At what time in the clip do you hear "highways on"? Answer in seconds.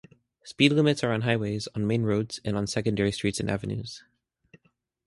1.21-1.85